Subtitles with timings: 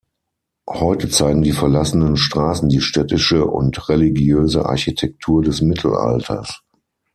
[0.67, 6.63] Heute zeigen die verlassenen Straßen die städtische und religiöse Architektur des Mittelalters.